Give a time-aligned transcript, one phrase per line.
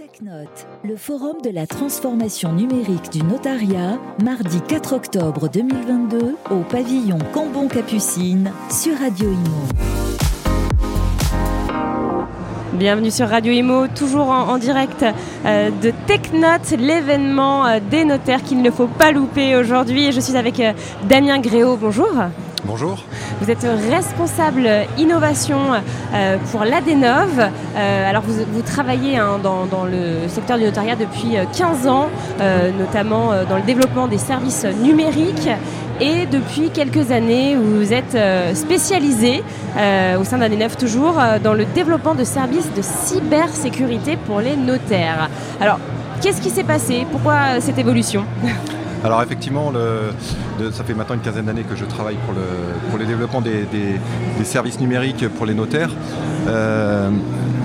[0.00, 7.18] TechNote, le forum de la transformation numérique du notariat, mardi 4 octobre 2022 au pavillon
[7.34, 9.90] Cambon-Capucine sur Radio Imo.
[12.72, 15.04] Bienvenue sur Radio Imo, toujours en, direct
[15.44, 20.12] euh, de TechNote, l'événement euh, des notaires qu'il ne faut pas louper aujourd'hui.
[20.12, 20.72] Je suis avec euh,
[21.10, 22.08] Damien Gréau, bonjour.
[22.64, 22.98] Bonjour.
[23.40, 24.68] Vous êtes responsable
[24.98, 25.58] innovation
[26.14, 27.28] euh, pour l'Adenov.
[27.38, 32.08] Euh, alors vous, travaillez hein, dans, le secteur du notariat depuis 15 ans,
[32.40, 35.48] euh, notamment euh, dans le développement des services numériques.
[36.00, 38.16] Et depuis quelques années, vous êtes
[38.56, 39.42] spécialisé
[40.18, 45.28] au sein d'Adenov toujours dans le développement de services de cybersécurité pour les notaires.
[45.60, 45.78] Alors,
[46.22, 47.06] qu'est-ce qui s'est passé?
[47.12, 48.24] Pourquoi cette évolution?
[49.02, 49.72] Alors effectivement,
[50.72, 53.66] ça fait maintenant une quinzaine d'années que je travaille pour le, développement des,
[54.44, 55.90] services numériques pour les notaires.
[56.48, 57.10] Euh,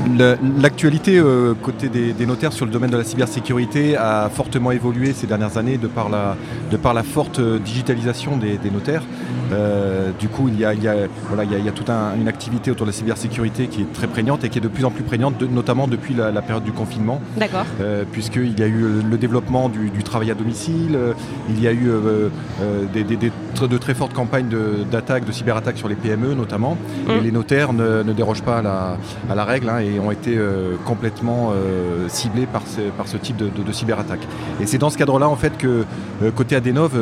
[0.08, 5.14] L'actualité euh, côté des, des notaires sur le domaine de la cybersécurité a fortement évolué
[5.14, 6.36] ces dernières années de par la,
[6.72, 9.04] de par la forte digitalisation des, des notaires.
[9.52, 11.70] Euh, du coup, il y a, il y a- voilà, il y a, il y
[11.70, 14.58] a toute un- une activité autour de la cybersécurité qui est très prégnante et qui
[14.58, 17.20] est de plus en plus prégnante, de- notamment depuis la- la période du confinement.
[17.38, 17.66] D'accord.
[17.82, 21.14] Euh, puisqu'il y a eu le développement du, du travail à domicile, euh,
[21.50, 22.30] il y a eu euh,
[22.62, 24.50] euh, des, de très fortes campagnes
[24.92, 26.78] d'attaques, de, cyberattaques sur les PME notamment,
[27.10, 27.24] et Mm.
[27.24, 28.98] les notaires ne, ne dérogent pas à la,
[29.30, 33.72] à la règle hein, et ont été euh, complètement euh, ciblés par ce, type de,
[33.72, 34.22] cyberattaque.
[34.62, 35.86] Et c'est dans ce cadre-là en fait que
[36.24, 36.94] euh, côté Adenov,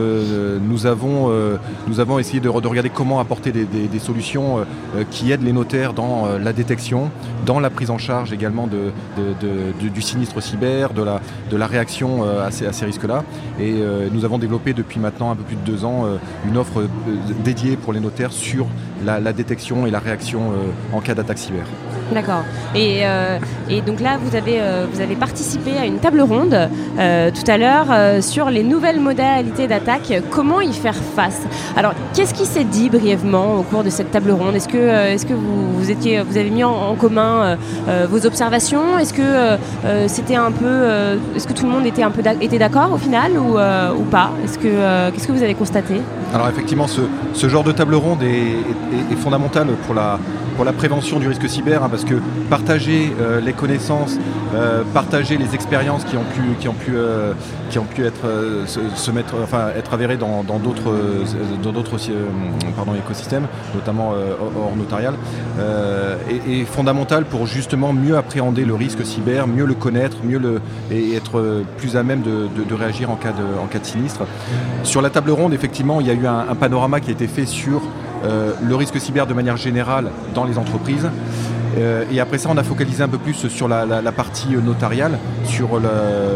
[0.61, 1.31] nous, avons,
[1.87, 4.65] nous avons essayé de, re- de regarder comment apporter des, solutions
[5.11, 7.09] qui aident les notaires dans la détection,
[7.45, 8.91] dans la prise en charge également de,
[9.89, 11.21] du- sinistre cyber, de la,
[11.51, 13.23] de la réaction à ces, risques-là.
[13.59, 13.73] Et
[14.11, 16.05] nous avons développé depuis maintenant un peu plus de deux ans
[16.47, 16.83] une offre
[17.43, 18.67] dédiée pour les notaires sur
[19.05, 20.51] la, détection et la réaction
[20.91, 21.65] en cas d'attaque cyber.
[22.13, 22.43] D'accord.
[22.75, 23.37] Et, euh,
[23.69, 27.49] et donc là, vous avez, euh, vous avez participé à une table ronde euh, tout
[27.51, 31.41] à l'heure sur les nouvelles modalités d'attaque, comment y faire face?
[31.75, 34.55] Alors, qu'est-ce qui s'est dit brièvement au cours de cette table ronde?
[34.55, 37.57] Est-ce que, vous, avez mis en, commun
[38.09, 38.97] vos observations?
[38.99, 44.31] Est-ce que est-ce que tout le monde était un peu d'accord au final ou, pas?
[44.43, 45.95] Est-ce que, qu'est-ce que vous avez constaté?
[46.33, 50.19] Alors effectivement, ce, genre de table ronde est, est- est fondamental pour la,
[50.55, 52.15] pour la prévention du risque cyber, hein, parce que
[52.49, 54.17] partager euh, les connaissances,
[54.53, 57.33] euh, partager les expériences qui ont pu, qui ont pu, euh,
[57.69, 58.27] qui ont pu être,
[58.67, 60.93] se, mettre, enfin, être avérées dans d'autres
[61.63, 61.97] dans d'autres
[62.75, 64.13] pardon, écosystèmes, notamment
[64.57, 65.15] hors notarial,
[66.29, 70.61] est, fondamental pour justement mieux appréhender le risque cyber, mieux le connaître, mieux le,
[70.91, 74.21] et être plus à même de, réagir en cas de, sinistre.
[74.83, 77.45] Sur la table ronde, effectivement, il y a eu un, panorama qui a été fait
[77.45, 77.81] sur
[78.23, 81.09] le risque cyber de manière générale dans les entreprises.
[81.77, 85.17] Euh, et après ça, on a focalisé un peu plus sur la, partie euh, notariale,
[85.45, 85.79] sur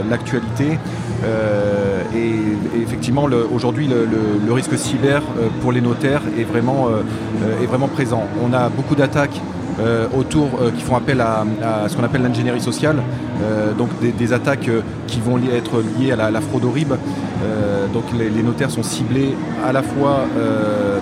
[0.09, 0.80] l'actualité.
[1.24, 7.02] Euh, et, effectivement, aujourd'hui, le, risque cyber euh, pour les notaires est vraiment, euh,
[7.44, 8.24] euh, est vraiment présent.
[8.44, 9.40] On a beaucoup d'attaques
[9.80, 11.46] euh, autour euh, qui font appel à,
[11.88, 12.98] ce qu'on appelle l'ingénierie sociale,
[13.44, 16.94] euh, donc des, attaques euh, qui vont être liées à la, fraude au RIB.
[16.94, 21.00] Euh, donc les, notaires sont ciblés à la fois, euh,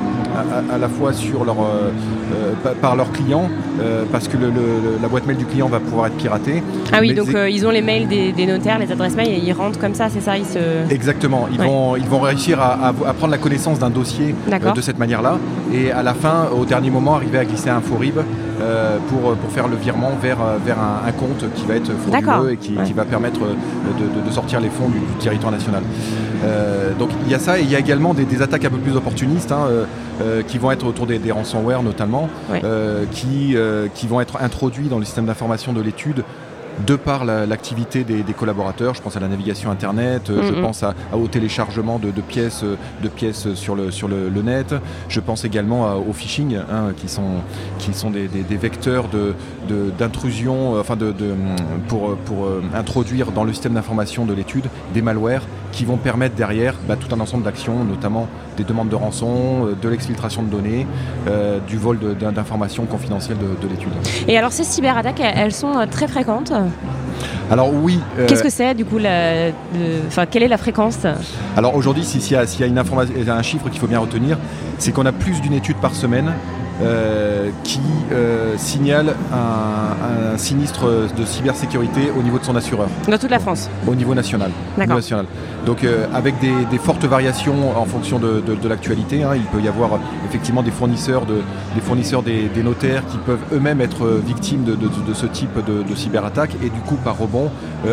[0.73, 1.89] à, la fois sur leur, euh,
[2.33, 3.49] euh, pa- par leurs clients,
[3.81, 6.61] euh, parce que le- le- la boîte mail du client va pouvoir être piratée.
[6.91, 9.37] Ah oui, Mais donc ils ont les mails des, des notaires, les adresses mail, et
[9.43, 10.59] ils rentrent comme ça, c'est ça ils se...
[10.93, 11.67] Exactement, ils, Ouais.
[11.67, 14.35] vont, ils vont réussir à, à- prendre la connaissance d'un dossier
[14.75, 15.37] de cette manière-là
[15.73, 18.17] et à la fin, au dernier moment, arriver à glisser un faux RIB
[18.61, 21.91] euh, pour, pour faire le virement vers, euh, vers un, un compte qui va être
[22.07, 22.83] frauduleux et qui, Ouais.
[22.83, 23.53] qui va permettre euh,
[23.99, 25.83] de, de- de sortir les fonds du, du territoire national.
[26.43, 28.69] Euh, donc il y a ça et il y a également des, des attaques un
[28.69, 29.85] peu plus opportunistes hein, euh,
[30.21, 32.61] euh, qui vont être autour des, des ransomware notamment, Ouais.
[32.63, 36.23] euh, qui, euh, qui vont être introduits dans le système d'information de l'étude
[36.85, 40.53] de par la- l'activité des, des collaborateurs, je pense à la navigation internet, euh, je
[40.61, 44.29] pense à, à- au téléchargement de, de pièces, euh, de pièces sur le, sur le,
[44.29, 44.75] le net,
[45.07, 47.41] je pense également à- au phishing, hein, qui sont,
[47.79, 49.33] qui sont des, des- des vecteurs de-
[49.97, 51.13] d'intrusion, euh, enfin de,
[51.87, 56.35] pour, pour euh, introduire dans le système d'information de l'étude des malwares qui vont permettre
[56.35, 60.87] derrière bah, tout un ensemble d'actions, notamment des demandes de rançon, de l'exfiltration de données,
[61.27, 61.99] euh, du vol
[62.33, 63.91] d'informations confidentielles de, de l'étude.
[64.27, 66.53] Et alors ces cyberattaques, elles sont très fréquentes.
[67.51, 70.99] Alors oui, euh, Qu'est-ce que c'est du coup la, le- quelle est la fréquence?
[71.55, 73.87] Alors aujourd'hui, si- s'il y a, s'il y a une information, un chiffre qu'il faut
[73.87, 74.37] bien retenir,
[74.79, 76.31] c'est qu'on a plus d'une étude par semaine
[76.81, 77.79] euh, qui
[78.11, 80.85] euh, signale un, un sinistre
[81.17, 83.69] de cybersécurité au niveau de son assureur, Dans toute la France.
[83.87, 84.51] au niveau national.
[84.77, 85.25] niveau national.
[85.65, 89.43] Donc euh, avec des, des fortes variations en fonction de, de- de l'actualité, hein, il
[89.43, 89.91] peut y avoir
[90.27, 91.35] effectivement des fournisseurs, de,
[91.75, 94.77] des, fournisseurs des, des notaires qui peuvent eux-mêmes être victimes de,
[95.13, 97.49] ce type de, de cyberattaque et du coup par rebond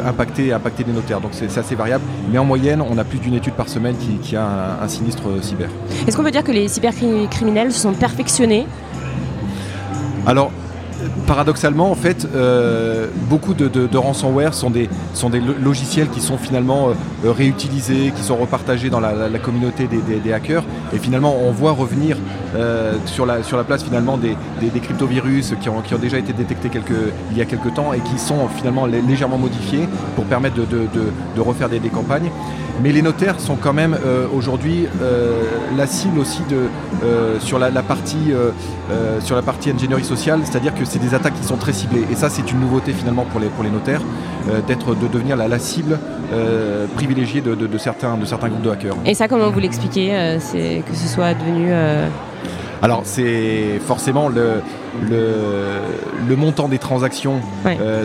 [0.06, 1.20] impacter, impacter les notaires.
[1.20, 2.04] Donc c'est assez variable.
[2.30, 5.22] Mais en moyenne, on a plus d'une étude par semaine qui, a un, un sinistre
[5.40, 5.68] cyber.
[6.06, 8.66] Est-ce qu'on peut dire que les cybercriminels se sont perfectionnés
[10.26, 10.52] alors,
[11.26, 14.88] paradoxalement, en fait, euh, beaucoup de, ransomware sont des,
[15.30, 16.90] des logiciels qui sont finalement
[17.24, 20.64] euh, réutilisés, qui sont repartagés dans la, communauté des, hackers.
[20.94, 22.16] Et finalement, on voit revenir
[22.56, 24.36] euh, sur, la, place finalement des,
[24.80, 26.70] cryptovirus qui ont, déjà été détectés
[27.30, 31.68] il y a quelques temps et qui sont finalement légèrement modifiés pour permettre de, refaire
[31.68, 32.30] des, campagnes.
[32.82, 33.96] Mais les notaires sont quand même
[34.34, 34.86] aujourd'hui
[35.76, 36.42] la cible aussi
[37.40, 38.32] sur la, partie,
[39.20, 42.04] sur la partie ingénierie sociale, c'est-à-dire que c'est des attaques qui sont très ciblées.
[42.10, 44.02] Et ça, c'est une nouveauté finalement pour les, notaires,
[44.50, 45.98] euh, de devenir la, cible
[46.32, 48.96] euh, privilégiée de, certains, de certains groupes de hackers.
[49.06, 51.72] Et ça, comment vous l'expliquez euh, c'est Que ce soit devenu.
[52.82, 54.60] Alors, c'est forcément le,
[55.08, 57.40] le, montant des transactions,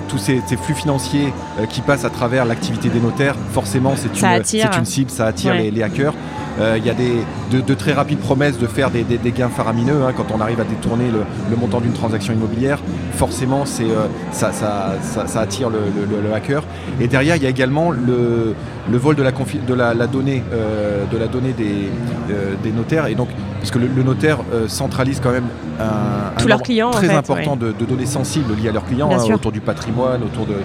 [0.07, 1.33] tous ces, flux financiers
[1.69, 5.81] qui passent à travers l'activité des notaires, forcément, c'est une, une, cible, ça attire les,
[5.81, 6.13] hackers.
[6.59, 10.31] Il y a des, de, très rapides promesses de faire des, gains faramineux hein, quand
[10.33, 12.79] on arrive à détourner le, montant d'une transaction immobilière.
[13.13, 16.63] Forcément, c'est, euh, ça, ça, attire le, hacker.
[16.99, 18.55] Et derrière, il y a également le,
[18.89, 21.89] vol de la, de la, donnée, euh, de la donnée des,
[22.31, 23.07] euh, des notaires.
[23.07, 23.29] Et donc,
[23.67, 25.47] parce que le, notaire centralise quand même
[25.79, 30.23] un, clients, très important de, données sensibles liées à leurs clients, hein, autour du patrimoine,
[30.23, 30.55] autour de,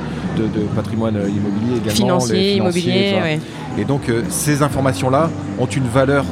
[0.76, 1.90] patrimoine immobilier également.
[2.20, 3.40] Financier, immobilier,
[3.76, 6.24] Et donc, ces informations-là ont une valeur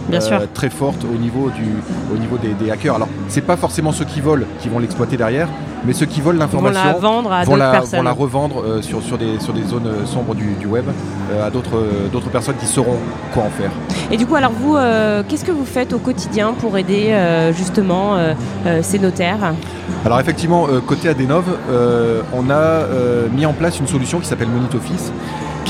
[0.54, 1.66] très forte au niveau, du,
[2.14, 2.94] au niveau des, hackers.
[2.94, 5.48] Alors, c'est pas forcément ceux qui volent qui vont l'exploiter derrière,
[5.84, 8.82] mais ceux qui volent l'information vont la vendre à vont, la, vont la revendre euh,
[8.82, 10.84] sur, sur, des, sur des zones euh, sombres du, web
[11.32, 11.82] euh, à d'autres,
[12.12, 12.98] d'autres personnes qui sauront
[13.32, 13.70] quoi en faire.
[14.10, 14.76] Et du coup, alors vous,
[15.28, 17.14] qu'est-ce que vous faites au quotidien pour aider
[17.56, 18.16] justement
[18.82, 19.54] ces notaires?
[20.04, 21.44] Alors effectivement, côté Adenov,
[22.32, 22.82] on a
[23.32, 25.12] mis en place une solution qui s'appelle Monit Office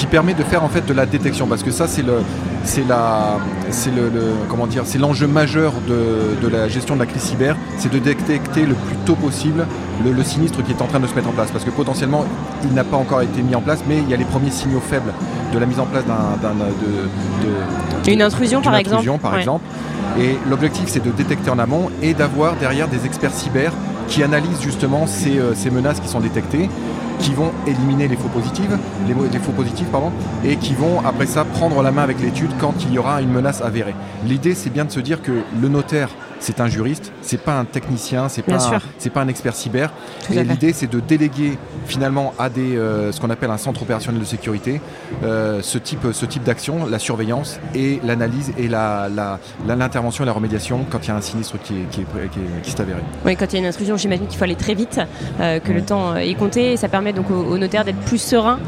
[0.01, 1.47] qui permet de faire en fait de la détection.
[1.47, 2.23] Parce que ça c'est le
[2.65, 3.37] c'est la
[3.69, 4.11] c'est le,
[4.49, 8.63] comment dire c'est l'enjeu majeur de, la gestion de la crise cyber c'est de détecter
[8.63, 9.67] le plus tôt possible
[10.03, 11.51] le, sinistre qui est en train de se mettre en place.
[11.51, 12.25] Parce que potentiellement
[12.65, 14.81] il n'a pas encore été mis en place mais il y a les premiers signaux
[14.81, 15.13] faibles
[15.53, 16.55] de la mise en place d'un
[18.07, 19.65] de, une intrusion par exemple par exemple.
[20.19, 23.71] Et l'objectif c'est de détecter en amont et d'avoir derrière des experts cyber
[24.09, 26.69] qui analysent justement ces, euh, ces menaces qui sont détectées
[27.21, 28.71] qui vont éliminer les faux positifs,
[29.07, 30.13] les, faux positifs pardon,
[30.45, 33.31] et qui vont après ça prendre la main avec l'étude quand il y aura une
[33.31, 33.95] menace avérée.
[34.27, 37.65] L'idée c'est bien de se dire que le notaire c'est un juriste, c'est pas un
[37.65, 39.93] technicien, c'est pas, c'est pas un expert cyber.
[40.33, 44.21] et l'idée, c'est de déléguer finalement à des, euh, ce qu'on appelle un centre opérationnel
[44.21, 44.81] de sécurité,
[45.23, 50.33] euh, ce type, ce type d'action, la surveillance et l'analyse et l'intervention la, et la
[50.33, 52.05] remédiation quand il y a un sinistre qui, qui,
[52.63, 53.01] qui, s'est avéré.
[53.27, 55.01] Oui, quand il y a une intrusion, j'imagine qu'il faut aller très vite,
[55.41, 58.59] euh, que le temps est compté, et ça permet donc au, notaire d'être plus serein.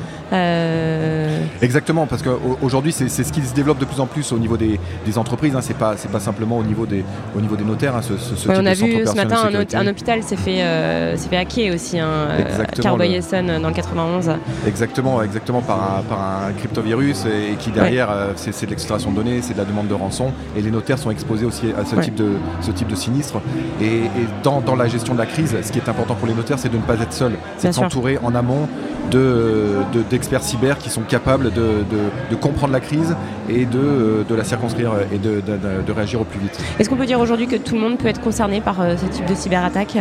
[1.61, 4.79] Exactement, parce qu'aujourd'hui, c'est ce qui se développe de plus en plus au niveau des,
[5.17, 5.55] entreprises.
[5.55, 7.05] Hein, c'est pas, pas simplement au niveau des,
[7.37, 7.97] au niveau des notaires.
[7.97, 11.99] Hein, ce, on a vu ce matin un, hôpital s'est fait, euh, fait hacker aussi,
[11.99, 14.31] hein, euh, Carboy Essonne dans le 91.
[14.67, 19.17] Exactement, exactement par un, par un cryptovirus et, qui derrière euh, c'est de l'extraction de
[19.17, 21.97] données, c'est de la demande de rançon et les notaires sont exposés aussi à ce,
[21.97, 23.41] type, de, ce type de sinistre.
[23.81, 24.03] Et,
[24.43, 26.71] dans, dans, la gestion de la crise, ce qui est important pour les notaires, c'est
[26.71, 28.69] de ne pas être seul, c'est de s'entourer en amont
[29.11, 31.85] d'experts de, cyber qui sont capables de,
[32.31, 33.15] de, comprendre la crise
[33.49, 36.59] et de, la circonscrire et de, réagir au plus vite.
[36.79, 39.07] Est-ce qu'on peut dire aujourd'hui que tout le monde peut être concerné par euh, ce
[39.07, 39.97] type de cyberattaque?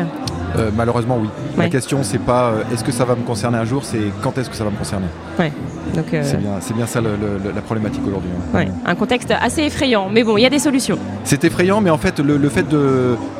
[0.58, 1.28] Euh, malheureusement, oui.
[1.58, 4.38] La question, c'est pas euh, est-ce que ça va me concerner un jour, c'est quand
[4.38, 5.08] est-ce que ça va me concerner?
[5.40, 5.52] Ouais.
[5.94, 8.30] C'est bien, bien, ça la problématique aujourd'hui.
[8.56, 8.66] Hein.
[8.86, 10.98] Un contexte assez effrayant, mais bon, il y a des solutions.
[11.24, 12.66] C'est effrayant, mais en fait, le, fait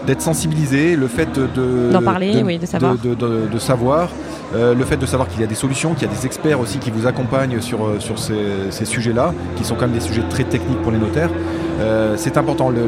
[0.06, 4.10] d'être sensibilisé, le fait de d'en parler, oui, de savoir, de, savoir
[4.54, 6.78] le fait de savoir qu'il y a des solutions, qu'il y a des experts aussi
[6.80, 10.44] qui vous accompagnent sur, sur ces, ces sujets-là, qui sont quand même des sujets très
[10.44, 11.30] techniques pour les notaires.
[11.82, 12.70] Euh, c'est important.
[12.70, 12.86] Le,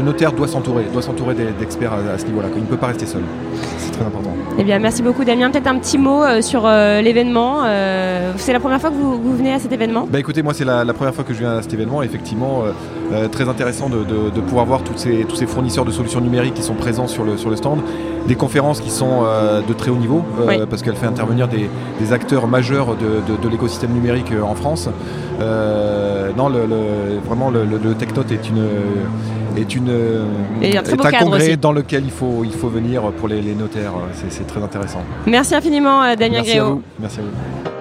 [0.00, 2.48] notaire doit s'entourer, doit s'entourer d'experts à, ce niveau-là.
[2.54, 3.22] Il ne peut pas rester seul.
[3.78, 4.34] C'est très important.
[4.58, 5.50] Eh bien, merci beaucoup, Damien.
[5.50, 7.62] Peut-être un petit mot euh, sur euh, l'événement.
[8.36, 10.06] c'est la première fois que vous, venez à cet événement?
[10.10, 12.02] Bah, Écoutez, moi, c'est la, première fois que je viens à cet événement.
[12.02, 12.64] Effectivement,
[13.30, 16.74] très intéressant de, pouvoir voir tous ces, tous ces fournisseurs de solutions numériques qui sont
[16.74, 17.80] présents sur le, sur le stand.
[18.26, 19.22] Des conférences qui sont
[19.66, 20.24] de très haut niveau,
[20.68, 24.88] parce qu'elle fait intervenir des, acteurs majeurs de, l'écosystème numérique en France.
[25.40, 27.94] non, le, vraiment, le, le,
[28.32, 28.66] est une
[29.58, 29.90] est une
[30.62, 33.92] et un, congrès dans lequel il faut il faut venir pour les, notaires.
[34.28, 35.02] C'est très intéressant.
[35.26, 36.58] Merci infiniment, euh, Damien Merci
[37.00, 37.75] Merci à vous.